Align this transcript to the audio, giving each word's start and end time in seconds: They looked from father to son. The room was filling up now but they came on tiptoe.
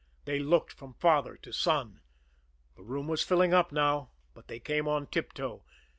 They 0.25 0.39
looked 0.39 0.73
from 0.73 0.95
father 0.95 1.37
to 1.37 1.51
son. 1.51 2.01
The 2.75 2.81
room 2.81 3.07
was 3.07 3.21
filling 3.21 3.53
up 3.53 3.71
now 3.71 4.09
but 4.33 4.47
they 4.47 4.59
came 4.59 4.87
on 4.87 5.05
tiptoe. 5.05 5.63